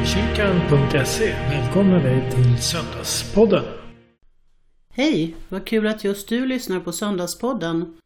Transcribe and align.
Pingstkyrkan.se 0.00 1.32
välkomnar 1.32 2.02
dig 2.02 2.30
till 2.30 2.62
Söndagspodden. 2.62 3.64
Hej! 4.90 5.36
Vad 5.48 5.66
kul 5.66 5.86
att 5.86 6.04
just 6.04 6.28
du 6.28 6.46
lyssnar 6.46 6.80
på 6.80 6.92
Söndagspodden. 6.92 7.98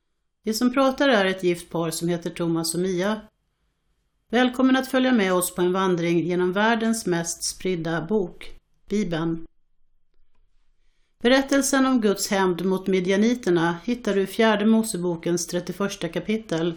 Vi 0.45 0.55
som 0.55 0.73
pratar 0.73 1.09
är 1.09 1.25
ett 1.25 1.45
gift 1.45 1.71
par 1.71 1.91
som 1.91 2.09
heter 2.09 2.31
Thomas 2.31 2.75
och 2.75 2.81
Mia. 2.81 3.21
Välkommen 4.31 4.77
att 4.77 4.89
följa 4.89 5.13
med 5.13 5.33
oss 5.33 5.55
på 5.55 5.63
en 5.63 5.73
vandring 5.73 6.27
genom 6.27 6.53
världens 6.53 7.07
mest 7.07 7.45
spridda 7.45 8.03
bok, 8.03 8.53
Bibeln. 8.89 9.47
Berättelsen 11.23 11.87
om 11.87 12.01
Guds 12.01 12.31
hämnd 12.31 12.65
mot 12.65 12.87
midjaniterna 12.87 13.77
hittar 13.85 14.15
du 14.15 14.21
i 14.21 14.27
fjärde 14.27 14.67
Mosebokens 14.67 15.47
31 15.47 16.13
kapitel. 16.13 16.75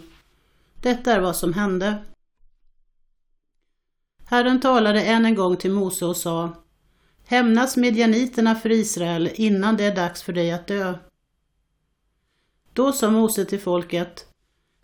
Detta 0.82 1.12
är 1.12 1.20
vad 1.20 1.36
som 1.36 1.52
hände. 1.52 1.98
Herren 4.30 4.60
talade 4.60 5.02
än 5.02 5.24
en 5.24 5.34
gång 5.34 5.56
till 5.56 5.70
Mose 5.70 6.04
och 6.04 6.16
sa 6.16 6.52
Hämnas 7.24 7.76
medianiterna 7.76 8.54
för 8.54 8.70
Israel 8.70 9.30
innan 9.34 9.76
det 9.76 9.84
är 9.84 9.96
dags 9.96 10.22
för 10.22 10.32
dig 10.32 10.52
att 10.52 10.66
dö. 10.66 10.94
Då 12.72 12.92
sa 12.92 13.10
Mose 13.10 13.44
till 13.44 13.60
folket 13.60 14.26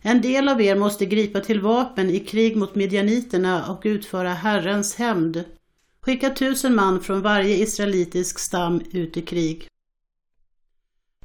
En 0.01 0.21
del 0.21 0.49
av 0.49 0.61
er 0.61 0.75
måste 0.75 1.05
gripa 1.05 1.39
till 1.39 1.61
vapen 1.61 2.09
i 2.09 2.19
krig 2.19 2.57
mot 2.57 2.75
medianiterna 2.75 3.71
och 3.71 3.81
utföra 3.85 4.29
Herrens 4.29 4.95
hämnd. 4.95 5.43
Skicka 6.01 6.29
tusen 6.29 6.75
man 6.75 7.01
från 7.01 7.21
varje 7.21 7.55
israelitisk 7.55 8.39
stam 8.39 8.81
ut 8.91 9.17
i 9.17 9.21
krig. 9.21 9.67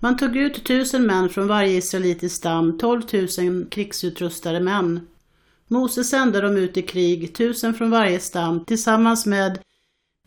Man 0.00 0.16
tog 0.16 0.36
ut 0.36 0.64
tusen 0.64 1.06
män 1.06 1.28
från 1.28 1.46
varje 1.46 1.76
israelitisk 1.76 2.36
stam, 2.36 2.78
tolv 2.78 3.02
tusen 3.02 3.66
krigsutrustade 3.70 4.60
män. 4.60 5.06
Mose 5.70 6.04
sände 6.04 6.40
dem 6.40 6.56
ut 6.56 6.76
i 6.76 6.82
krig, 6.82 7.34
tusen 7.34 7.74
från 7.74 7.90
varje 7.90 8.20
stam, 8.20 8.64
tillsammans 8.64 9.26
med 9.26 9.58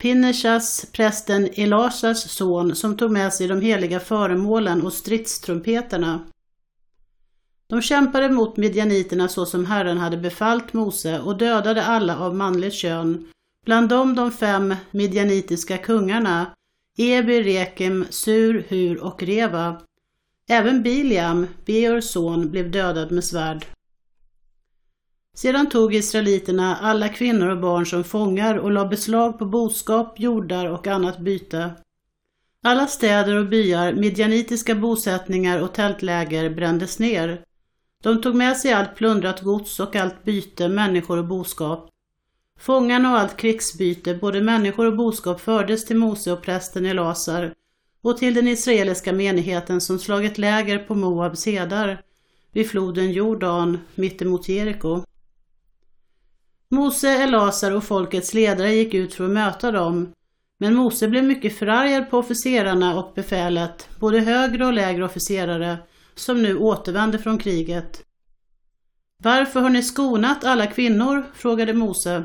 Pinneshas, 0.02 0.86
prästen 0.92 1.50
Elasas 1.54 2.32
son, 2.32 2.76
som 2.76 2.98
tog 2.98 3.12
med 3.12 3.34
sig 3.34 3.48
de 3.48 3.62
heliga 3.62 4.00
föremålen 4.00 4.82
och 4.82 4.94
stridstrumpeterna. 4.94 6.20
De 7.68 7.82
kämpade 7.82 8.30
mot 8.30 8.58
midjaniterna 8.58 9.28
så 9.28 9.46
som 9.46 9.66
Herren 9.66 9.98
hade 9.98 10.18
befallt 10.18 10.74
Mose 10.74 11.20
och 11.20 11.38
dödade 11.38 11.84
alla 11.86 12.18
av 12.18 12.36
manligt 12.36 12.74
kön, 12.74 13.28
bland 13.66 13.90
dem 13.90 14.16
de 14.16 14.32
fem 14.32 14.76
midjanitiska 14.92 15.78
kungarna, 15.78 16.54
Ebi, 16.98 17.44
Rekem, 17.44 18.06
Sur, 18.10 18.66
Hur 18.68 19.04
och 19.04 19.24
Reva. 19.24 19.82
Även 20.50 20.84
Biliam, 20.84 21.48
Beors 21.66 22.06
son, 22.06 22.52
blev 22.52 22.72
dödad 22.72 23.12
med 23.12 23.24
svärd. 23.24 23.66
Sedan 25.36 25.70
tog 25.70 25.96
israeliterna 25.96 26.76
alla 26.76 27.10
kvinnor 27.10 27.50
och 27.50 27.62
barn 27.62 27.86
som 27.86 28.04
fångar 28.04 28.56
och 28.56 28.72
lade 28.72 28.90
beslag 28.90 29.40
på 29.40 29.46
boskap, 29.46 30.20
jordar 30.20 30.66
och 30.66 30.88
annat 30.88 31.20
byte. 31.20 31.72
Alla 32.64 32.88
städer 32.88 33.36
och 33.36 33.46
byar, 33.46 33.94
midjanitiska 33.94 34.76
bosättningar 34.76 35.62
och 35.62 35.74
tältläger 35.74 36.50
brändes 36.50 37.00
ner. 37.00 37.42
De 38.04 38.22
tog 38.22 38.36
med 38.36 38.58
sig 38.58 38.74
allt 38.74 38.96
plundrat 38.96 39.42
gods 39.42 39.80
och 39.80 39.96
allt 39.96 40.24
byte, 40.24 40.68
människor 40.68 41.18
och 41.18 41.28
boskap. 41.28 41.90
Fångarna 42.60 43.12
och 43.12 43.20
allt 43.20 43.38
krigsbyte, 43.38 44.16
både 44.16 44.42
människor 44.42 44.86
och 44.86 44.98
boskap, 44.98 45.42
fördes 45.42 45.86
till 45.86 45.98
Mose 45.98 46.32
och 46.32 46.42
prästen 46.42 46.86
Elasar 46.86 47.54
och 48.02 48.18
till 48.18 48.34
den 48.34 48.48
israeliska 48.48 49.14
menigheten 49.14 49.82
som 49.82 50.00
slagit 50.00 50.38
läger 50.38 50.80
på 50.80 50.96
Moabs 50.96 51.46
hedar 51.46 52.02
vid 52.52 52.70
floden 52.70 53.12
Jordan 53.12 53.80
mittemot 53.96 54.50
Jeriko. 54.50 55.02
Mose, 56.74 57.10
Elasar 57.10 57.72
och 57.72 57.84
folkets 57.84 58.34
ledare 58.34 58.74
gick 58.74 58.94
ut 58.94 59.14
för 59.14 59.26
att 59.26 59.32
möta 59.32 59.72
dem, 59.72 60.14
men 60.60 60.76
Mose 60.76 61.08
blev 61.08 61.24
mycket 61.24 61.58
förargad 61.58 62.10
på 62.10 62.18
officerarna 62.18 63.00
och 63.00 63.14
befälet, 63.16 63.90
både 64.00 64.20
högre 64.20 64.66
och 64.66 64.74
lägre 64.74 65.06
officerare, 65.06 65.78
som 66.16 66.42
nu 66.44 66.58
återvände 66.58 67.18
från 67.20 67.38
kriget. 67.38 68.04
Varför 69.24 69.62
har 69.62 69.70
ni 69.70 69.84
skonat 69.84 70.44
alla 70.44 70.68
kvinnor? 70.68 71.24
frågade 71.34 71.74
Mose. 71.74 72.24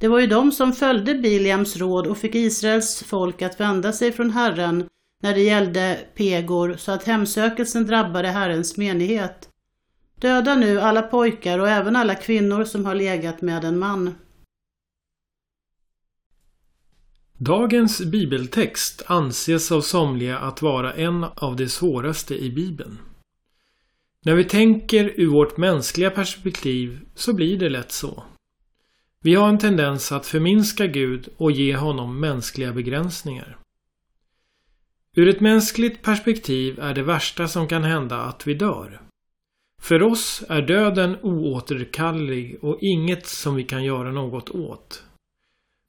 Det 0.00 0.08
var 0.08 0.18
ju 0.18 0.26
de 0.26 0.52
som 0.52 0.72
följde 0.72 1.14
Biliams 1.14 1.76
råd 1.76 2.06
och 2.06 2.18
fick 2.18 2.34
Israels 2.34 3.02
folk 3.02 3.42
att 3.42 3.60
vända 3.60 3.92
sig 3.92 4.12
från 4.12 4.30
Herren 4.30 4.88
när 5.22 5.34
det 5.34 5.42
gällde 5.42 5.98
pegor 6.14 6.76
så 6.78 6.92
att 6.92 7.04
hemsökelsen 7.04 7.86
drabbade 7.86 8.28
Herrens 8.28 8.76
menighet. 8.76 9.48
Döda 10.20 10.54
nu 10.54 10.80
alla 10.80 11.02
pojkar 11.02 11.58
och 11.58 11.68
även 11.68 11.96
alla 11.96 12.14
kvinnor 12.14 12.64
som 12.64 12.84
har 12.84 12.94
legat 12.94 13.42
med 13.42 13.64
en 13.64 13.78
man. 13.78 14.14
Dagens 17.38 18.04
bibeltext 18.04 19.02
anses 19.06 19.72
av 19.72 19.80
somliga 19.80 20.38
att 20.38 20.62
vara 20.62 20.92
en 20.92 21.24
av 21.24 21.56
de 21.56 21.68
svåraste 21.68 22.34
i 22.34 22.50
bibeln. 22.50 22.98
När 24.24 24.34
vi 24.34 24.44
tänker 24.44 25.20
ur 25.20 25.26
vårt 25.26 25.56
mänskliga 25.56 26.10
perspektiv 26.10 27.00
så 27.14 27.34
blir 27.34 27.58
det 27.58 27.68
lätt 27.68 27.92
så. 27.92 28.24
Vi 29.22 29.34
har 29.34 29.48
en 29.48 29.58
tendens 29.58 30.12
att 30.12 30.26
förminska 30.26 30.86
Gud 30.86 31.28
och 31.36 31.52
ge 31.52 31.76
honom 31.76 32.20
mänskliga 32.20 32.72
begränsningar. 32.72 33.58
Ur 35.16 35.28
ett 35.28 35.40
mänskligt 35.40 36.02
perspektiv 36.02 36.78
är 36.78 36.94
det 36.94 37.02
värsta 37.02 37.48
som 37.48 37.68
kan 37.68 37.84
hända 37.84 38.16
att 38.16 38.46
vi 38.46 38.54
dör. 38.54 39.05
För 39.82 40.02
oss 40.02 40.44
är 40.48 40.62
döden 40.62 41.16
oåterkallelig 41.22 42.58
och 42.62 42.78
inget 42.80 43.26
som 43.26 43.54
vi 43.54 43.64
kan 43.64 43.84
göra 43.84 44.12
något 44.12 44.50
åt. 44.50 45.02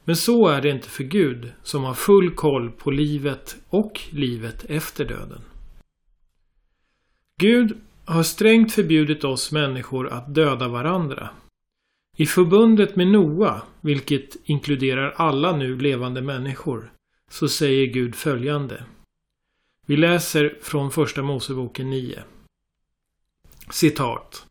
Men 0.04 0.16
så 0.16 0.48
är 0.48 0.62
det 0.62 0.70
inte 0.70 0.90
för 0.90 1.04
Gud 1.04 1.52
som 1.64 1.84
har 1.84 1.94
full 1.94 2.36
koll 2.36 2.72
på 2.72 2.92
livet 2.92 3.58
och 3.70 4.02
livet 4.12 4.66
efter 4.70 5.06
döden. 5.06 5.42
Gud 7.40 7.78
har 8.06 8.24
strängt 8.24 8.74
förbjudit 8.74 9.24
oss 9.24 9.52
människor 9.52 10.10
att 10.10 10.36
döda 10.36 10.68
varandra. 10.68 11.30
I 12.18 12.26
förbundet 12.26 12.96
med 12.96 13.08
Noa, 13.08 13.62
vilket 13.82 14.36
inkluderar 14.44 15.14
alla 15.16 15.58
nu 15.58 15.78
levande 15.78 16.22
människor, 16.22 16.92
så 17.32 17.48
säger 17.48 17.86
Gud 17.86 18.16
följande. 18.16 18.84
Vi 19.86 19.98
läser 19.98 20.58
från 20.62 20.92
Första 20.92 21.22
Moseboken 21.22 21.90
9. 21.90 22.24
Citat. 23.70 24.46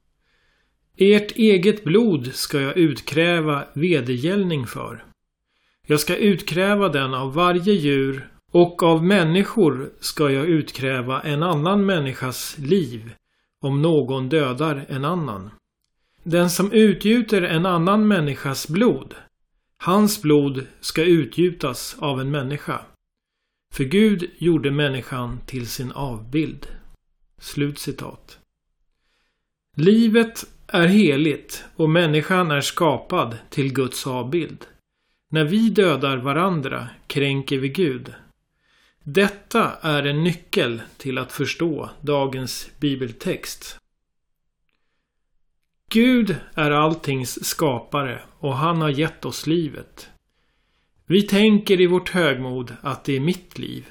Ert 0.96 1.32
eget 1.32 1.84
blod 1.84 2.34
ska 2.34 2.60
jag 2.60 2.76
utkräva 2.76 3.64
vedergällning 3.74 4.66
för. 4.66 5.04
Jag 5.86 6.00
ska 6.00 6.16
utkräva 6.16 6.88
den 6.88 7.14
av 7.14 7.34
varje 7.34 7.72
djur 7.72 8.28
och 8.52 8.82
av 8.82 9.04
människor 9.04 9.90
ska 10.00 10.30
jag 10.30 10.46
utkräva 10.46 11.20
en 11.20 11.42
annan 11.42 11.86
människas 11.86 12.58
liv 12.58 13.14
om 13.60 13.82
någon 13.82 14.28
dödar 14.28 14.86
en 14.88 15.04
annan. 15.04 15.50
Den 16.22 16.50
som 16.50 16.72
utgjuter 16.72 17.42
en 17.42 17.66
annan 17.66 18.08
människas 18.08 18.68
blod, 18.68 19.14
hans 19.78 20.22
blod 20.22 20.66
ska 20.80 21.04
utgjutas 21.04 21.96
av 21.98 22.20
en 22.20 22.30
människa. 22.30 22.80
För 23.74 23.84
Gud 23.84 24.30
gjorde 24.38 24.70
människan 24.70 25.40
till 25.46 25.68
sin 25.68 25.92
avbild. 25.92 26.66
Slut 27.38 27.78
citat. 27.78 28.38
Livet 29.78 30.44
är 30.66 30.86
heligt 30.86 31.64
och 31.76 31.90
människan 31.90 32.50
är 32.50 32.60
skapad 32.60 33.38
till 33.50 33.72
Guds 33.72 34.06
avbild. 34.06 34.66
När 35.30 35.44
vi 35.44 35.70
dödar 35.70 36.16
varandra 36.16 36.88
kränker 37.06 37.58
vi 37.58 37.68
Gud. 37.68 38.14
Detta 39.02 39.72
är 39.80 40.06
en 40.06 40.24
nyckel 40.24 40.82
till 40.96 41.18
att 41.18 41.32
förstå 41.32 41.90
dagens 42.00 42.70
bibeltext. 42.80 43.78
Gud 45.90 46.36
är 46.54 46.70
alltings 46.70 47.44
skapare 47.44 48.22
och 48.38 48.56
han 48.56 48.80
har 48.80 48.90
gett 48.90 49.24
oss 49.24 49.46
livet. 49.46 50.08
Vi 51.06 51.22
tänker 51.22 51.80
i 51.80 51.86
vårt 51.86 52.08
högmod 52.08 52.76
att 52.80 53.04
det 53.04 53.16
är 53.16 53.20
mitt 53.20 53.58
liv. 53.58 53.86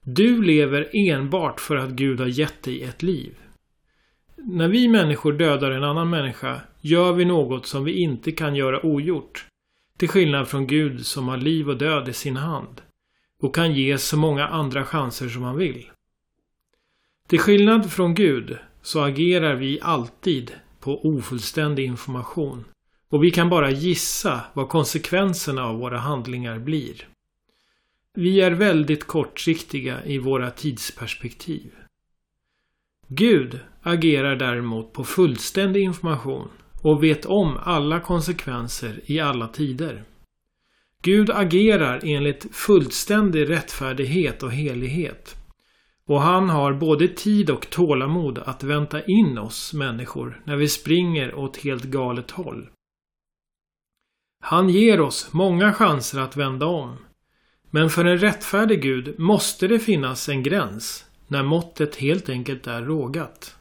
Du 0.00 0.42
lever 0.42 0.90
enbart 0.92 1.60
för 1.60 1.76
att 1.76 1.90
Gud 1.90 2.20
har 2.20 2.26
gett 2.26 2.62
dig 2.62 2.82
ett 2.82 3.02
liv. 3.02 3.34
När 4.46 4.68
vi 4.68 4.88
människor 4.88 5.32
dödar 5.32 5.70
en 5.70 5.84
annan 5.84 6.10
människa 6.10 6.60
gör 6.80 7.12
vi 7.12 7.24
något 7.24 7.66
som 7.66 7.84
vi 7.84 7.92
inte 8.00 8.32
kan 8.32 8.54
göra 8.54 8.86
ogjort. 8.86 9.46
Till 9.98 10.08
skillnad 10.08 10.48
från 10.48 10.66
Gud 10.66 11.06
som 11.06 11.28
har 11.28 11.36
liv 11.36 11.68
och 11.68 11.78
död 11.78 12.08
i 12.08 12.12
sin 12.12 12.36
hand 12.36 12.80
och 13.42 13.54
kan 13.54 13.74
ge 13.74 13.98
så 13.98 14.16
många 14.16 14.46
andra 14.46 14.84
chanser 14.84 15.28
som 15.28 15.42
han 15.42 15.56
vill. 15.56 15.90
Till 17.28 17.38
skillnad 17.38 17.92
från 17.92 18.14
Gud 18.14 18.58
så 18.82 19.00
agerar 19.00 19.54
vi 19.54 19.80
alltid 19.82 20.52
på 20.80 21.04
ofullständig 21.04 21.84
information 21.84 22.64
och 23.08 23.24
vi 23.24 23.30
kan 23.30 23.50
bara 23.50 23.70
gissa 23.70 24.40
vad 24.54 24.68
konsekvenserna 24.68 25.64
av 25.64 25.78
våra 25.78 25.98
handlingar 25.98 26.58
blir. 26.58 27.08
Vi 28.14 28.40
är 28.40 28.50
väldigt 28.50 29.04
kortsiktiga 29.04 30.04
i 30.04 30.18
våra 30.18 30.50
tidsperspektiv. 30.50 31.70
Gud 33.08 33.60
agerar 33.82 34.36
däremot 34.36 34.92
på 34.92 35.04
fullständig 35.04 35.82
information 35.82 36.48
och 36.82 37.02
vet 37.02 37.26
om 37.26 37.58
alla 37.64 38.00
konsekvenser 38.00 39.00
i 39.04 39.20
alla 39.20 39.48
tider. 39.48 40.04
Gud 41.02 41.30
agerar 41.30 42.00
enligt 42.04 42.56
fullständig 42.56 43.50
rättfärdighet 43.50 44.42
och 44.42 44.52
helighet. 44.52 45.36
Och 46.06 46.20
han 46.20 46.48
har 46.48 46.72
både 46.72 47.08
tid 47.08 47.50
och 47.50 47.70
tålamod 47.70 48.38
att 48.38 48.62
vänta 48.62 49.04
in 49.04 49.38
oss 49.38 49.72
människor 49.74 50.42
när 50.44 50.56
vi 50.56 50.68
springer 50.68 51.34
åt 51.34 51.56
helt 51.56 51.84
galet 51.84 52.30
håll. 52.30 52.68
Han 54.40 54.68
ger 54.68 55.00
oss 55.00 55.32
många 55.32 55.72
chanser 55.72 56.20
att 56.20 56.36
vända 56.36 56.66
om. 56.66 56.96
Men 57.70 57.90
för 57.90 58.04
en 58.04 58.18
rättfärdig 58.18 58.82
Gud 58.82 59.18
måste 59.18 59.68
det 59.68 59.78
finnas 59.78 60.28
en 60.28 60.42
gräns 60.42 61.04
när 61.28 61.42
måttet 61.42 61.96
helt 61.96 62.28
enkelt 62.28 62.66
är 62.66 62.82
rågat. 62.82 63.56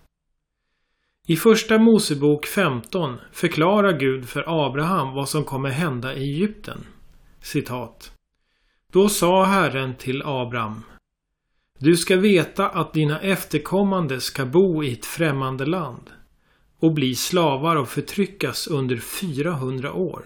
I 1.28 1.36
första 1.36 1.78
Mosebok 1.78 2.46
15 2.46 3.18
förklarar 3.32 4.00
Gud 4.00 4.30
för 4.30 4.66
Abraham 4.66 5.14
vad 5.14 5.30
som 5.30 5.44
kommer 5.44 5.70
hända 5.70 6.14
i 6.14 6.22
Egypten. 6.22 6.86
Citat. 7.42 8.12
Då 8.92 9.10
sa 9.10 9.44
Herren 9.44 9.96
till 9.96 10.22
Abraham 10.26 10.84
Du 11.80 11.98
ska 11.98 12.16
veta 12.16 12.70
att 12.70 12.94
dina 12.94 13.20
efterkommande 13.20 14.22
ska 14.22 14.46
bo 14.46 14.84
i 14.84 14.94
ett 14.94 15.06
främmande 15.06 15.66
land 15.66 16.10
och 16.80 16.94
bli 16.94 17.16
slavar 17.16 17.76
och 17.76 17.90
förtryckas 17.90 18.68
under 18.68 18.98
400 18.98 19.94
år. 19.94 20.24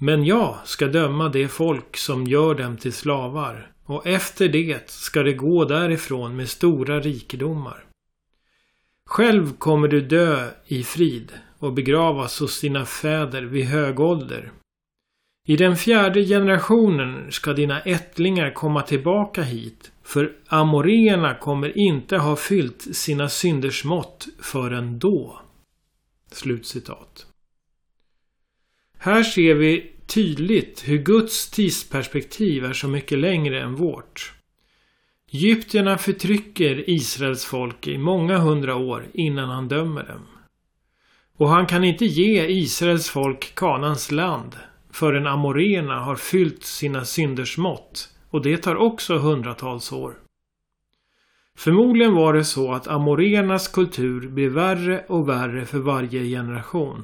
Men 0.00 0.24
jag 0.24 0.56
ska 0.64 0.86
döma 0.86 1.28
det 1.28 1.48
folk 1.48 1.96
som 1.96 2.26
gör 2.26 2.54
dem 2.54 2.76
till 2.76 2.92
slavar 2.92 3.72
och 3.88 4.06
efter 4.06 4.48
det 4.48 4.90
ska 4.90 5.22
det 5.22 5.32
gå 5.32 5.64
därifrån 5.64 6.36
med 6.36 6.48
stora 6.48 7.00
rikedomar. 7.00 7.84
Själv 9.04 9.56
kommer 9.58 9.88
du 9.88 10.00
dö 10.00 10.50
i 10.66 10.84
frid 10.84 11.32
och 11.58 11.72
begravas 11.72 12.40
hos 12.40 12.60
dina 12.60 12.86
fäder 12.86 13.42
vid 13.42 13.64
hög 13.64 14.00
ålder. 14.00 14.52
I 15.46 15.56
den 15.56 15.76
fjärde 15.76 16.24
generationen 16.24 17.32
ska 17.32 17.52
dina 17.52 17.80
ättlingar 17.80 18.50
komma 18.50 18.82
tillbaka 18.82 19.42
hit 19.42 19.92
för 20.02 20.36
amoreerna 20.46 21.34
kommer 21.34 21.78
inte 21.78 22.16
ha 22.16 22.36
fyllt 22.36 22.96
sina 22.96 23.28
synders 23.28 23.84
mått 23.84 24.28
förrän 24.38 24.98
då. 24.98 25.40
Slutcitat. 26.32 27.26
Här 28.98 29.22
ser 29.22 29.54
vi 29.54 29.97
tydligt 30.08 30.88
hur 30.88 30.98
Guds 30.98 31.50
tidsperspektiv 31.50 32.64
är 32.64 32.72
så 32.72 32.88
mycket 32.88 33.18
längre 33.18 33.62
än 33.62 33.74
vårt. 33.74 34.32
Egyptierna 35.32 35.98
förtrycker 35.98 36.90
Israels 36.90 37.44
folk 37.44 37.86
i 37.86 37.98
många 37.98 38.38
hundra 38.38 38.76
år 38.76 39.06
innan 39.14 39.48
han 39.48 39.68
dömer 39.68 40.02
dem. 40.02 40.26
Och 41.36 41.48
han 41.48 41.66
kan 41.66 41.84
inte 41.84 42.04
ge 42.04 42.46
Israels 42.46 43.10
folk 43.10 43.54
Kanans 43.54 44.10
land 44.10 44.56
förrän 44.92 45.26
amoreerna 45.26 46.00
har 46.00 46.16
fyllt 46.16 46.64
sina 46.64 47.04
synders 47.04 47.58
mått 47.58 48.08
och 48.30 48.42
det 48.42 48.56
tar 48.56 48.76
också 48.76 49.18
hundratals 49.18 49.92
år. 49.92 50.14
Förmodligen 51.56 52.14
var 52.14 52.32
det 52.32 52.44
så 52.44 52.72
att 52.72 52.88
amoreernas 52.88 53.68
kultur 53.68 54.28
blev 54.28 54.52
värre 54.52 55.04
och 55.08 55.28
värre 55.28 55.64
för 55.64 55.78
varje 55.78 56.24
generation. 56.24 57.02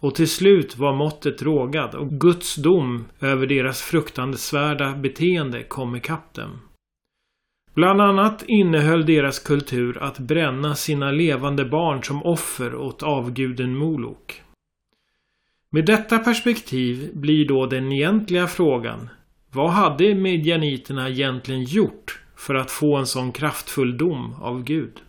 Och 0.00 0.14
till 0.14 0.28
slut 0.28 0.76
var 0.76 0.96
måttet 0.96 1.42
rågad 1.42 1.94
och 1.94 2.10
Guds 2.10 2.54
dom 2.54 3.04
över 3.20 3.46
deras 3.46 3.82
fruktansvärda 3.82 4.96
beteende 4.96 5.62
kom 5.62 5.96
ikapp 5.96 6.34
dem. 6.34 6.58
Bland 7.74 8.00
annat 8.00 8.44
innehöll 8.46 9.06
deras 9.06 9.38
kultur 9.38 10.02
att 10.02 10.18
bränna 10.18 10.74
sina 10.74 11.10
levande 11.10 11.64
barn 11.64 12.02
som 12.02 12.22
offer 12.22 12.74
åt 12.74 13.02
avguden 13.02 13.76
Molok. 13.76 14.42
Med 15.70 15.86
detta 15.86 16.18
perspektiv 16.18 17.10
blir 17.14 17.48
då 17.48 17.66
den 17.66 17.92
egentliga 17.92 18.46
frågan 18.46 19.08
vad 19.52 19.70
hade 19.70 20.14
medianiterna 20.14 21.08
egentligen 21.08 21.64
gjort 21.64 22.20
för 22.36 22.54
att 22.54 22.70
få 22.70 22.96
en 22.96 23.06
sån 23.06 23.32
kraftfull 23.32 23.98
dom 23.98 24.34
av 24.40 24.64
Gud? 24.64 25.00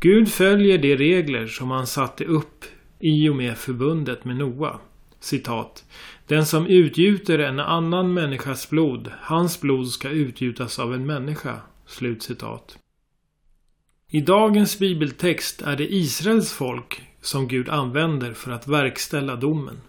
Gud 0.00 0.28
följer 0.28 0.78
de 0.78 0.96
regler 0.96 1.46
som 1.46 1.70
han 1.70 1.86
satte 1.86 2.24
upp 2.24 2.64
i 3.04 3.28
och 3.28 3.36
med 3.36 3.58
förbundet 3.58 4.24
med 4.24 4.36
Noa. 4.36 4.80
Citat. 5.20 5.84
Den 6.26 6.46
som 6.46 6.66
utgjuter 6.66 7.38
en 7.38 7.60
annan 7.60 8.14
människas 8.14 8.70
blod, 8.70 9.10
hans 9.20 9.60
blod 9.60 9.88
ska 9.88 10.08
utgjutas 10.08 10.78
av 10.78 10.94
en 10.94 11.06
människa. 11.06 11.60
Slutcitat. 11.86 12.78
I 14.08 14.20
dagens 14.20 14.78
bibeltext 14.78 15.62
är 15.62 15.76
det 15.76 15.94
Israels 15.94 16.52
folk 16.52 17.02
som 17.20 17.48
Gud 17.48 17.68
använder 17.68 18.32
för 18.32 18.52
att 18.52 18.68
verkställa 18.68 19.36
domen. 19.36 19.80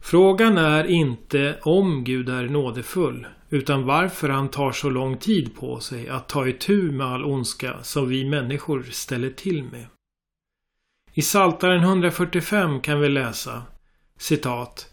Frågan 0.00 0.58
är 0.58 0.84
inte 0.84 1.58
om 1.62 2.04
Gud 2.04 2.28
är 2.28 2.48
nådefull 2.48 3.26
utan 3.50 3.84
varför 3.84 4.28
han 4.28 4.48
tar 4.48 4.72
så 4.72 4.90
lång 4.90 5.16
tid 5.16 5.54
på 5.54 5.80
sig 5.80 6.08
att 6.08 6.28
ta 6.28 6.48
itu 6.48 6.92
med 6.92 7.06
all 7.06 7.24
ondska 7.24 7.82
som 7.82 8.08
vi 8.08 8.24
människor 8.24 8.82
ställer 8.82 9.30
till 9.30 9.62
med. 9.62 9.86
I 11.14 11.22
Saltaren 11.22 11.82
145 11.82 12.80
kan 12.80 13.00
vi 13.00 13.08
läsa 13.08 13.62
citat 14.18 14.88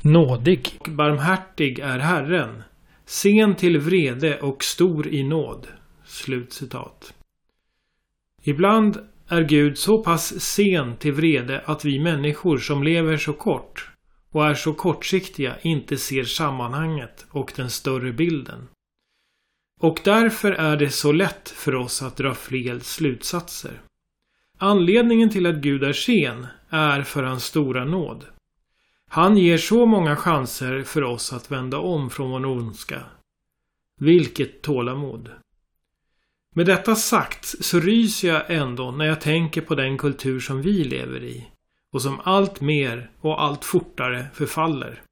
Nådig, 0.00 0.76
och 0.80 0.90
barmhärtig 0.90 1.78
är 1.78 1.98
Herren, 1.98 2.62
sen 3.04 3.56
till 3.56 3.78
vrede 3.78 4.40
och 4.40 4.64
stor 4.64 5.08
i 5.08 5.22
nåd. 5.22 5.66
Slut 6.04 6.52
citat. 6.52 7.14
Ibland 8.42 8.98
är 9.28 9.42
Gud 9.42 9.78
så 9.78 10.02
pass 10.02 10.40
sen 10.40 10.96
till 10.96 11.12
vrede 11.12 11.62
att 11.64 11.84
vi 11.84 11.98
människor 11.98 12.58
som 12.58 12.82
lever 12.82 13.16
så 13.16 13.32
kort 13.32 13.90
och 14.32 14.46
är 14.46 14.54
så 14.54 14.74
kortsiktiga 14.74 15.56
inte 15.62 15.96
ser 15.96 16.24
sammanhanget 16.24 17.26
och 17.30 17.52
den 17.56 17.70
större 17.70 18.12
bilden. 18.12 18.68
Och 19.80 20.00
därför 20.04 20.52
är 20.52 20.76
det 20.76 20.90
så 20.90 21.12
lätt 21.12 21.48
för 21.48 21.74
oss 21.74 22.02
att 22.02 22.16
dra 22.16 22.34
fel 22.34 22.80
slutsatser. 22.80 23.80
Anledningen 24.64 25.30
till 25.30 25.46
att 25.46 25.54
Gud 25.54 25.84
är 25.84 25.92
sen 25.92 26.46
är 26.68 27.02
för 27.02 27.22
hans 27.22 27.44
stora 27.44 27.84
nåd. 27.84 28.24
Han 29.10 29.36
ger 29.36 29.58
så 29.58 29.86
många 29.86 30.16
chanser 30.16 30.82
för 30.82 31.02
oss 31.02 31.32
att 31.32 31.50
vända 31.50 31.78
om 31.78 32.10
från 32.10 32.30
vår 32.30 32.46
ondska. 32.46 33.00
Vilket 34.00 34.62
tålamod. 34.62 35.30
Med 36.54 36.66
detta 36.66 36.94
sagt 36.94 37.64
så 37.64 37.80
ryser 37.80 38.28
jag 38.28 38.50
ändå 38.50 38.90
när 38.90 39.04
jag 39.04 39.20
tänker 39.20 39.60
på 39.60 39.74
den 39.74 39.98
kultur 39.98 40.40
som 40.40 40.62
vi 40.62 40.84
lever 40.84 41.24
i 41.24 41.46
och 41.92 42.02
som 42.02 42.20
allt 42.24 42.60
mer 42.60 43.10
och 43.20 43.42
allt 43.42 43.64
fortare 43.64 44.26
förfaller. 44.34 45.02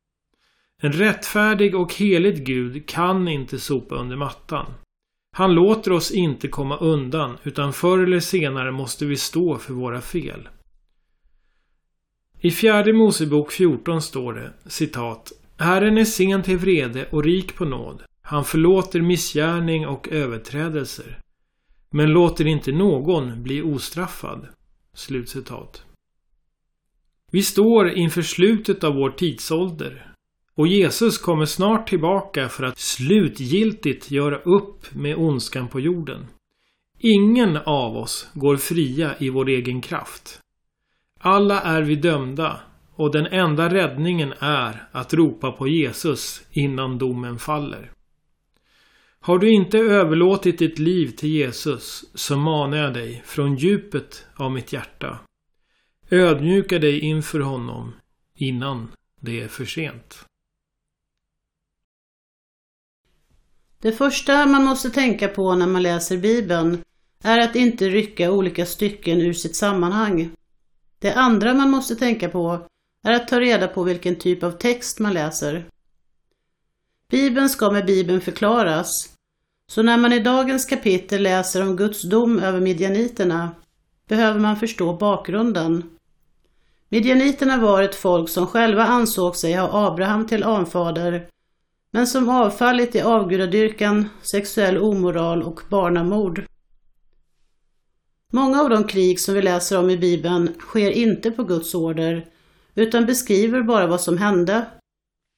En 0.83 0.93
rättfärdig 0.93 1.75
och 1.75 1.95
helig 1.95 2.47
Gud 2.47 2.89
kan 2.89 3.29
inte 3.29 3.59
sopa 3.59 3.95
under 3.95 4.17
mattan. 4.17 4.67
Han 5.33 5.55
låter 5.55 5.93
oss 5.93 6.11
inte 6.11 6.49
komma 6.49 6.77
undan 6.77 7.39
utan 7.43 7.73
förr 7.73 7.99
eller 7.99 8.21
senare 8.21 8.73
måste 8.73 9.07
vi 9.07 9.17
stå 9.17 9.59
för 9.59 9.75
våra 9.75 10.01
fel. 10.01 10.49
I 12.41 12.51
fjärde 12.51 12.93
Mosebok 12.93 13.53
14 13.53 14.03
står 14.03 14.33
det 14.33 14.53
citat 14.67 15.33
Herren 15.59 15.99
är 15.99 16.05
sen 16.05 16.43
till 16.43 16.59
vrede 16.59 17.09
och 17.13 17.25
rik 17.25 17.57
på 17.57 17.65
nåd. 17.65 18.03
Han 18.23 18.45
förlåter 18.45 19.01
missgärning 19.01 19.87
och 19.87 20.09
överträdelser. 20.09 21.19
Men 21.91 22.11
låter 22.11 22.47
inte 22.47 22.73
någon 22.73 23.43
bli 23.43 23.63
ostraffad. 23.63 24.49
Slutcitat. 24.95 25.85
Vi 27.33 27.43
står 27.43 27.91
inför 27.91 28.23
slutet 28.23 28.85
av 28.85 28.95
vår 28.95 29.11
tidsålder 29.11 30.10
och 30.61 30.67
Jesus 30.67 31.19
kommer 31.19 31.45
snart 31.45 31.89
tillbaka 31.89 32.49
för 32.49 32.65
att 32.65 32.79
slutgiltigt 32.79 34.11
göra 34.11 34.37
upp 34.37 34.95
med 34.95 35.17
ondskan 35.17 35.69
på 35.69 35.81
jorden. 35.81 36.27
Ingen 36.99 37.57
av 37.57 37.97
oss 37.97 38.31
går 38.35 38.57
fria 38.57 39.15
i 39.19 39.31
vår 39.31 39.49
egen 39.49 39.81
kraft. 39.81 40.41
Alla 41.21 41.61
är 41.61 41.83
vi 41.83 41.97
dömda 41.97 42.61
och 42.95 43.13
den 43.13 43.27
enda 43.27 43.75
räddningen 43.75 44.35
är 44.39 44.89
att 44.93 45.15
ropa 45.15 45.53
på 45.53 45.69
Jesus 45.69 46.43
innan 46.51 46.99
domen 46.99 47.39
faller. 47.39 47.91
Har 49.21 49.39
du 49.39 49.51
inte 49.51 49.79
överlåtit 49.79 50.59
ditt 50.59 50.79
liv 50.79 51.07
till 51.07 51.31
Jesus 51.31 52.05
så 52.15 52.37
manar 52.37 52.79
jag 52.79 52.95
dig 52.95 53.23
från 53.27 53.57
djupet 53.57 54.27
av 54.35 54.53
mitt 54.53 54.73
hjärta. 54.73 55.19
Ödmjuka 56.11 56.79
dig 56.79 57.01
inför 57.01 57.41
honom 57.41 57.93
innan 58.35 58.89
det 59.21 59.41
är 59.41 59.49
för 59.49 59.65
sent. 59.65 60.27
Det 63.83 63.93
första 63.93 64.47
man 64.47 64.65
måste 64.65 64.91
tänka 64.91 65.29
på 65.29 65.55
när 65.55 65.67
man 65.67 65.83
läser 65.83 66.17
Bibeln 66.17 66.83
är 67.25 67.39
att 67.39 67.57
inte 67.57 67.89
rycka 67.89 68.33
olika 68.33 68.67
stycken 68.67 69.21
ur 69.21 69.33
sitt 69.33 69.57
sammanhang. 69.57 70.31
Det 70.99 71.15
andra 71.15 71.55
man 71.55 71.71
måste 71.71 71.97
tänka 71.97 72.29
på 72.29 72.67
är 73.07 73.13
att 73.13 73.29
ta 73.29 73.41
reda 73.41 73.69
på 73.69 73.83
vilken 73.83 74.17
typ 74.17 74.43
av 74.43 74.51
text 74.51 74.99
man 74.99 75.13
läser. 75.13 75.65
Bibeln 77.11 77.49
ska 77.49 77.71
med 77.71 77.87
Bibeln 77.87 78.21
förklaras, 78.21 79.09
så 79.71 79.83
när 79.83 79.97
man 79.97 80.13
i 80.13 80.21
dagens 80.21 80.65
kapitel 80.65 81.23
läser 81.23 81.63
om 81.63 81.77
Guds 81.77 82.03
dom 82.03 82.39
över 82.39 82.61
midjaniterna 82.61 83.51
behöver 84.09 84.41
man 84.41 84.57
förstå 84.57 84.93
bakgrunden. 84.93 85.83
Midjaniterna 86.89 87.57
var 87.57 87.83
ett 87.83 87.95
folk 87.95 88.29
som 88.29 88.47
själva 88.47 88.85
ansåg 88.85 89.37
sig 89.37 89.55
ha 89.55 89.87
Abraham 89.87 90.27
till 90.27 90.45
anfader, 90.45 91.29
men 91.91 92.07
som 92.07 92.29
avfallit 92.29 92.95
i 92.95 93.01
avgudadyrkan, 93.01 94.09
sexuell 94.23 94.79
omoral 94.79 95.43
och 95.43 95.61
barnamord. 95.69 96.45
Många 98.33 98.61
av 98.61 98.71
de 98.71 98.85
krig 98.85 99.21
som 99.21 99.35
vi 99.35 99.43
läser 99.43 99.79
om 99.79 99.91
i 99.91 99.99
Bibeln 99.99 100.55
sker 100.59 100.91
inte 100.91 101.31
på 101.31 101.45
Guds 101.45 101.75
order, 101.75 102.27
utan 102.75 103.07
beskriver 103.07 103.63
bara 103.63 103.87
vad 103.87 104.01
som 104.01 104.19
hände. 104.19 104.67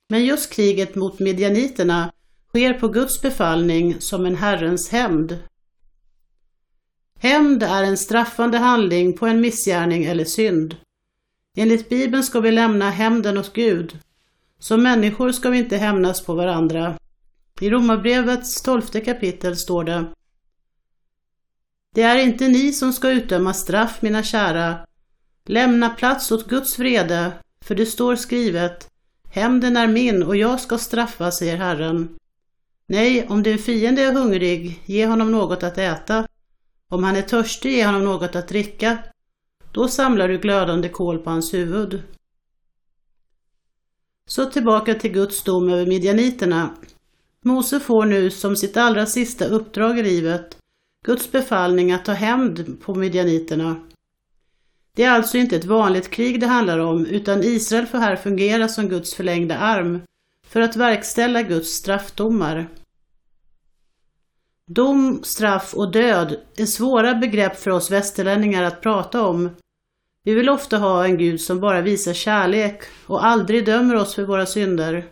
Men 0.09 0.25
just 0.25 0.53
kriget 0.53 0.95
mot 0.95 1.19
midjaniterna 1.19 2.13
sker 2.49 2.75
på 2.75 2.89
Guds 2.89 3.23
befallning 3.23 4.01
som 4.01 4.27
en 4.27 4.37
Herrens 4.37 4.89
hämnd. 4.89 5.39
Hämnd 7.19 7.63
är 7.63 7.83
en 7.83 7.97
straffande 7.97 8.59
handling 8.59 9.13
på 9.19 9.27
en 9.27 9.41
missgärning 9.41 10.05
eller 10.05 10.25
synd. 10.25 10.77
Enligt 11.57 11.89
Bibeln 11.89 12.23
ska 12.23 12.41
vi 12.41 12.51
lämna 12.51 12.91
hämnden 12.91 13.39
åt 13.39 13.53
Gud. 13.53 13.99
Som 14.63 14.83
människor 14.83 15.33
ska 15.33 15.51
vi 15.51 15.59
inte 15.59 15.77
hämnas 15.77 16.21
på 16.21 16.35
varandra. 16.35 16.95
I 17.61 17.71
Romarbrevets 17.71 18.63
tolfte 18.63 19.01
kapitel 19.01 19.57
står 19.57 19.85
det 19.85 20.05
Det 21.95 22.03
är 22.03 22.17
inte 22.17 22.49
ni 22.49 22.73
som 22.73 22.93
ska 22.93 23.11
utdöma 23.11 23.55
straff, 23.55 24.03
mina 24.03 24.23
kära. 24.23 24.77
Lämna 25.47 25.91
plats 25.91 26.33
åt 26.33 26.49
Guds 26.49 26.79
vrede, 26.79 27.33
för 27.65 27.75
det 27.75 27.87
står 27.87 28.17
skrivet 28.17 28.89
Hämnden 29.31 29.77
är 29.77 29.87
min 29.87 30.23
och 30.23 30.37
jag 30.37 30.61
ska 30.61 30.79
straffa, 30.79 31.31
säger 31.31 31.57
Herren. 31.57 32.19
Nej, 32.87 33.27
om 33.29 33.43
din 33.43 33.59
fiende 33.59 34.03
är 34.03 34.13
hungrig, 34.13 34.83
ge 34.85 35.07
honom 35.07 35.33
något 35.33 35.63
att 35.63 35.79
äta. 35.79 36.27
Om 36.89 37.05
han 37.05 37.17
är 37.17 37.23
törstig, 37.23 37.73
ge 37.73 37.87
honom 37.87 38.05
något 38.05 38.37
att 38.37 38.49
dricka. 38.49 38.99
Då 39.73 39.89
samlar 39.89 40.29
du 40.29 40.39
glödande 40.39 40.89
kol 40.89 41.19
på 41.19 41.31
hans 41.31 41.55
huvud. 41.55 42.03
Så 44.29 44.47
tillbaka 44.47 44.95
till 44.95 45.13
Guds 45.13 45.43
dom 45.43 45.69
över 45.69 45.87
midjaniterna. 45.87 46.71
Mose 47.45 47.81
får 47.81 48.05
nu 48.05 48.31
som 48.31 48.57
sitt 48.57 48.77
allra 48.77 49.07
sista 49.07 49.45
uppdrag 49.45 49.99
i 49.99 50.03
livet 50.03 50.57
Guds 51.05 51.33
befallning 51.33 51.93
att 51.93 52.05
ta 52.05 52.13
hämnd 52.13 52.81
på 52.81 52.95
midjaniterna. 52.95 53.77
Det 54.97 55.05
är 55.05 55.11
alltså 55.11 55.39
inte 55.39 55.57
ett 55.57 55.65
vanligt 55.65 56.11
krig 56.11 56.41
det 56.41 56.47
handlar 56.47 56.79
om, 56.79 57.07
utan 57.07 57.43
Israel 57.43 57.87
får 57.87 57.99
här 57.99 58.17
fungera 58.17 58.69
som 58.69 58.89
Guds 58.89 59.15
förlängda 59.15 59.59
arm 59.59 60.03
för 60.47 60.61
att 60.61 60.77
verkställa 60.77 61.43
Guds 61.43 61.69
straffdomar. 61.69 62.69
Dom, 64.67 65.21
straff 65.23 65.75
och 65.75 65.93
död 65.93 66.37
är 66.57 66.67
svåra 66.67 67.15
begrepp 67.15 67.57
för 67.57 67.71
oss 67.71 67.91
västerlänningar 67.91 68.63
att 68.63 68.81
prata 68.81 69.23
om. 69.23 69.51
Vi 70.25 70.35
vill 70.35 70.49
ofta 70.49 70.79
ha 70.79 71.05
en 71.05 71.19
Gud 71.19 71.41
som 71.41 71.61
bara 71.61 71.81
visar 71.81 72.15
kärlek 72.15 72.83
och 73.07 73.25
aldrig 73.25 73.67
dömer 73.67 73.95
oss 73.95 74.15
för 74.15 74.25
våra 74.25 74.47
synder. 74.47 75.05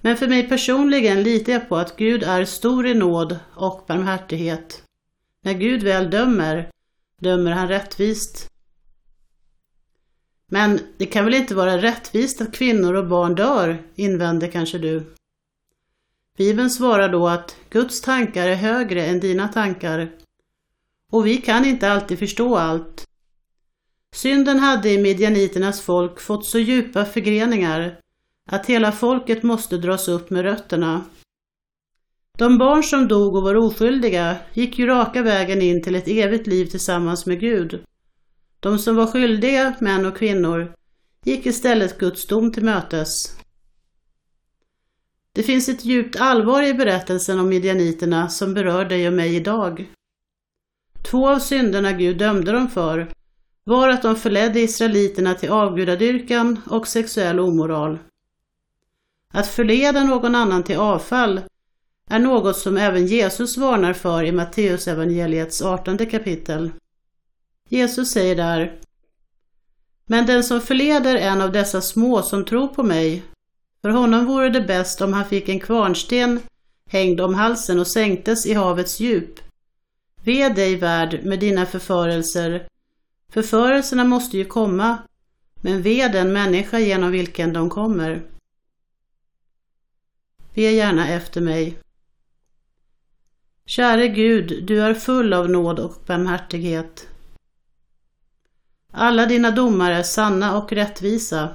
Men 0.00 0.16
för 0.16 0.28
mig 0.28 0.48
personligen 0.48 1.22
litar 1.22 1.52
jag 1.52 1.68
på 1.68 1.76
att 1.76 1.96
Gud 1.96 2.22
är 2.22 2.44
stor 2.44 2.86
i 2.86 2.94
nåd 2.94 3.38
och 3.54 3.84
barmhärtighet. 3.88 4.82
När 5.44 5.52
Gud 5.52 5.82
väl 5.82 6.10
dömer, 6.10 6.70
dömer 7.20 7.50
han 7.50 7.68
rättvist. 7.68 8.50
Men 10.46 10.80
det 10.98 11.06
kan 11.06 11.24
väl 11.24 11.34
inte 11.34 11.54
vara 11.54 11.82
rättvist 11.82 12.40
att 12.40 12.54
kvinnor 12.54 12.94
och 12.94 13.06
barn 13.06 13.34
dör, 13.34 13.82
invänder 13.94 14.48
kanske 14.48 14.78
du. 14.78 15.14
Bibeln 16.38 16.70
svarar 16.70 17.08
då 17.08 17.28
att 17.28 17.56
Guds 17.70 18.00
tankar 18.00 18.48
är 18.48 18.54
högre 18.54 19.06
än 19.06 19.20
dina 19.20 19.48
tankar. 19.48 20.10
Och 21.10 21.26
vi 21.26 21.36
kan 21.36 21.64
inte 21.64 21.92
alltid 21.92 22.18
förstå 22.18 22.56
allt. 22.56 23.06
Synden 24.14 24.58
hade 24.58 24.90
i 24.90 25.02
midjaniternas 25.02 25.80
folk 25.80 26.20
fått 26.20 26.46
så 26.46 26.58
djupa 26.58 27.04
förgreningar 27.04 27.98
att 28.50 28.66
hela 28.66 28.92
folket 28.92 29.42
måste 29.42 29.76
dras 29.76 30.08
upp 30.08 30.30
med 30.30 30.42
rötterna. 30.42 31.04
De 32.38 32.58
barn 32.58 32.82
som 32.82 33.08
dog 33.08 33.36
och 33.36 33.42
var 33.42 33.56
oskyldiga 33.56 34.36
gick 34.52 34.78
ju 34.78 34.86
raka 34.86 35.22
vägen 35.22 35.62
in 35.62 35.82
till 35.82 35.94
ett 35.94 36.08
evigt 36.08 36.46
liv 36.46 36.66
tillsammans 36.66 37.26
med 37.26 37.40
Gud. 37.40 37.84
De 38.60 38.78
som 38.78 38.96
var 38.96 39.06
skyldiga, 39.06 39.74
män 39.80 40.06
och 40.06 40.16
kvinnor, 40.16 40.74
gick 41.24 41.46
istället 41.46 41.98
Guds 41.98 42.26
dom 42.26 42.52
till 42.52 42.64
mötes. 42.64 43.36
Det 45.34 45.42
finns 45.42 45.68
ett 45.68 45.84
djupt 45.84 46.20
allvar 46.20 46.62
i 46.62 46.74
berättelsen 46.74 47.38
om 47.38 47.48
midjaniterna 47.48 48.28
som 48.28 48.54
berör 48.54 48.84
dig 48.84 49.08
och 49.08 49.14
mig 49.14 49.36
idag. 49.36 49.92
Två 51.02 51.28
av 51.28 51.38
synderna 51.38 51.92
Gud 51.92 52.18
dömde 52.18 52.52
dem 52.52 52.68
för 52.68 53.12
var 53.64 53.88
att 53.88 54.02
de 54.02 54.16
förledde 54.16 54.60
israeliterna 54.60 55.34
till 55.34 55.50
avgudadyrkan 55.50 56.60
och 56.66 56.88
sexuell 56.88 57.40
omoral. 57.40 57.98
Att 59.34 59.48
förleda 59.48 60.04
någon 60.04 60.34
annan 60.34 60.62
till 60.62 60.76
avfall 60.76 61.40
är 62.10 62.18
något 62.18 62.56
som 62.56 62.76
även 62.76 63.06
Jesus 63.06 63.56
varnar 63.56 63.92
för 63.92 64.24
i 64.24 64.32
Matteusevangeliets 64.32 65.62
18 65.62 65.98
kapitel. 65.98 66.70
Jesus 67.68 68.10
säger 68.10 68.36
där 68.36 68.78
Men 70.06 70.26
den 70.26 70.44
som 70.44 70.60
förleder 70.60 71.16
en 71.16 71.40
av 71.40 71.52
dessa 71.52 71.80
små 71.80 72.22
som 72.22 72.44
tror 72.44 72.68
på 72.68 72.82
mig 72.82 73.22
för 73.82 73.88
honom 73.88 74.26
vore 74.26 74.48
det 74.48 74.60
bäst 74.60 75.00
om 75.00 75.12
han 75.12 75.24
fick 75.24 75.48
en 75.48 75.60
kvarnsten 75.60 76.40
hängd 76.86 77.20
om 77.20 77.34
halsen 77.34 77.78
och 77.78 77.86
sänktes 77.86 78.46
i 78.46 78.54
havets 78.54 79.00
djup. 79.00 79.40
Ve 80.24 80.48
dig 80.48 80.76
värd 80.76 81.24
med 81.24 81.40
dina 81.40 81.66
förförelser. 81.66 82.66
Förförelserna 83.32 84.04
måste 84.04 84.36
ju 84.36 84.44
komma, 84.44 84.98
men 85.54 85.82
ve 85.82 86.08
den 86.08 86.32
människa 86.32 86.78
genom 86.78 87.10
vilken 87.10 87.52
de 87.52 87.70
kommer. 87.70 88.22
Be 90.54 90.60
gärna 90.60 91.08
efter 91.08 91.40
mig. 91.40 91.78
Käre 93.66 94.08
Gud, 94.08 94.64
du 94.66 94.82
är 94.82 94.94
full 94.94 95.32
av 95.32 95.50
nåd 95.50 95.78
och 95.78 96.02
barmhärtighet. 96.06 97.08
Alla 98.90 99.26
dina 99.26 99.50
domar 99.50 99.90
är 99.90 100.02
sanna 100.02 100.58
och 100.58 100.72
rättvisa. 100.72 101.54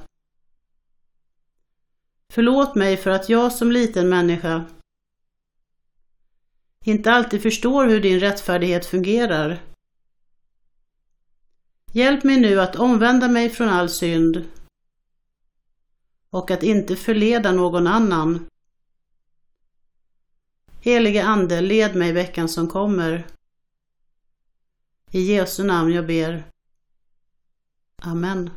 Förlåt 2.30 2.76
mig 2.76 2.98
för 2.98 3.10
att 3.10 3.30
jag 3.30 3.54
som 3.54 3.72
liten 3.72 4.10
människa 4.10 4.66
inte 6.86 7.12
alltid 7.12 7.42
förstår 7.42 7.88
hur 7.88 8.02
din 8.02 8.20
rättfärdighet 8.20 8.86
fungerar. 8.86 9.67
Hjälp 11.98 12.24
mig 12.24 12.40
nu 12.40 12.62
att 12.62 12.76
omvända 12.76 13.28
mig 13.28 13.50
från 13.50 13.70
all 13.70 13.90
synd 13.90 14.46
och 16.30 16.52
att 16.52 16.64
inte 16.64 16.96
förleda 16.96 17.52
någon 17.52 17.88
annan. 17.88 18.50
Helige 20.82 21.24
Ande, 21.24 21.62
led 21.62 21.96
mig 21.96 22.12
veckan 22.12 22.50
som 22.50 22.68
kommer. 22.68 23.28
I 25.12 25.22
Jesu 25.22 25.64
namn 25.64 25.94
jag 25.94 26.08
ber. 26.08 26.52
Amen. 28.02 28.50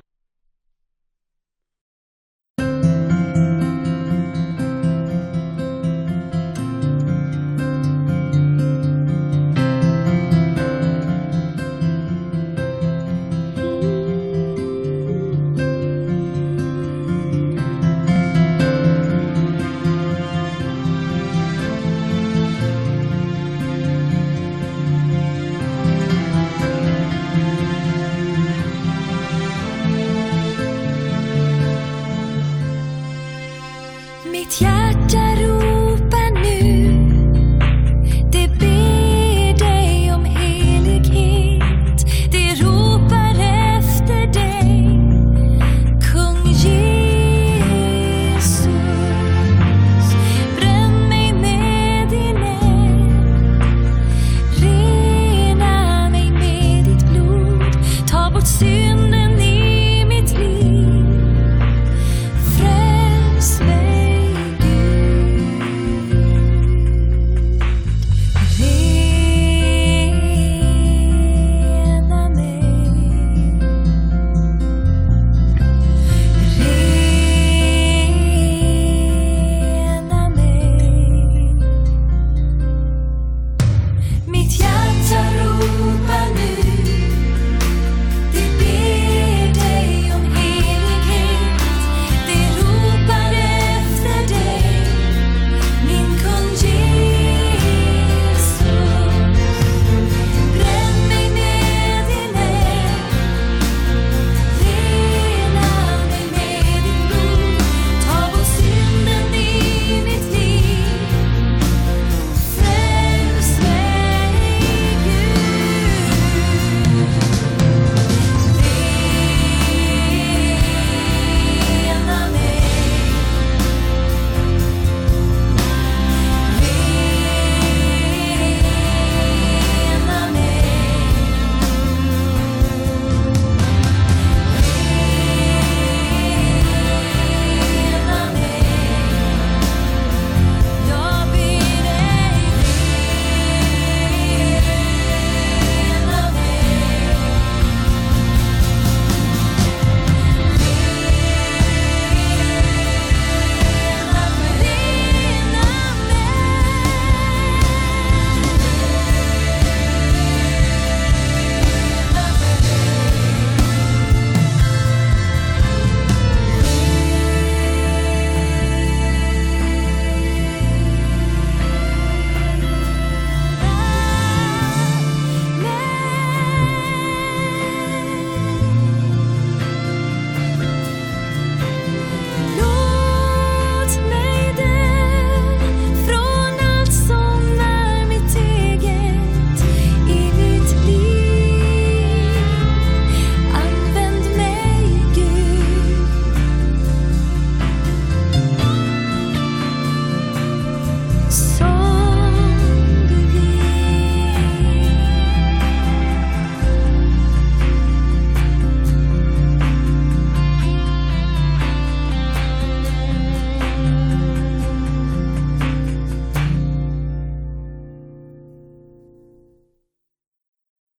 Mitt 34.60 34.68
hjärta 34.68 35.19